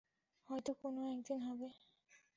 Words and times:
হয়তো 0.49 0.71
কোন 0.81 0.95
একদিন 1.11 1.39
হবে। 1.41 1.69